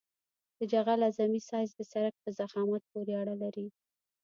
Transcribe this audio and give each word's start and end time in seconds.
د 0.57 0.59
جغل 0.71 0.99
اعظمي 1.07 1.41
سایز 1.49 1.71
د 1.75 1.81
سرک 1.91 2.13
په 2.23 2.29
ضخامت 2.39 2.83
پورې 2.91 3.13
اړه 3.21 3.35
لري 3.43 3.67